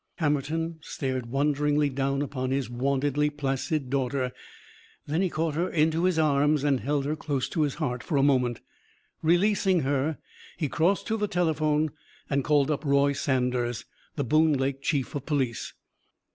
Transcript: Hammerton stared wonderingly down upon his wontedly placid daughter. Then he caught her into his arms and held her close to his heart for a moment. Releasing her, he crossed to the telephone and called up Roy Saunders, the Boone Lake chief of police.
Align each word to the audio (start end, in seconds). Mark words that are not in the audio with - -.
Hammerton 0.15 0.79
stared 0.81 1.27
wonderingly 1.27 1.87
down 1.87 2.23
upon 2.23 2.49
his 2.49 2.71
wontedly 2.71 3.29
placid 3.29 3.91
daughter. 3.91 4.31
Then 5.05 5.21
he 5.21 5.29
caught 5.29 5.53
her 5.53 5.69
into 5.69 6.05
his 6.05 6.17
arms 6.17 6.63
and 6.63 6.79
held 6.79 7.05
her 7.05 7.15
close 7.15 7.47
to 7.49 7.61
his 7.61 7.75
heart 7.75 8.01
for 8.01 8.17
a 8.17 8.23
moment. 8.23 8.61
Releasing 9.21 9.81
her, 9.81 10.17
he 10.57 10.67
crossed 10.69 11.05
to 11.05 11.17
the 11.17 11.27
telephone 11.27 11.91
and 12.31 12.43
called 12.43 12.71
up 12.71 12.83
Roy 12.83 13.11
Saunders, 13.13 13.85
the 14.15 14.23
Boone 14.23 14.53
Lake 14.53 14.81
chief 14.81 15.13
of 15.13 15.27
police. 15.27 15.71